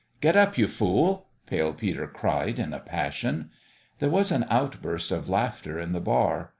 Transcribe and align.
"Get 0.19 0.35
up, 0.35 0.57
you 0.57 0.67
fool!" 0.67 1.27
Pale 1.45 1.73
Peter 1.75 2.07
cried, 2.07 2.57
in 2.57 2.73
a 2.73 2.79
passion. 2.79 3.51
There 3.99 4.09
was 4.09 4.31
an 4.31 4.47
outburst 4.49 5.11
of 5.11 5.29
laughter 5.29 5.79
in 5.79 5.91
the 5.91 6.01
bar. 6.01 6.49